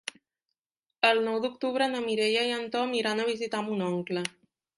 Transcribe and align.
El 1.09 1.21
nou 1.27 1.37
d'octubre 1.43 1.89
na 1.91 2.01
Mireia 2.07 2.47
i 2.49 2.55
en 2.57 2.65
Tom 2.77 2.97
iran 3.01 3.23
a 3.23 3.29
visitar 3.29 3.61
mon 3.71 3.87
oncle. 3.91 4.27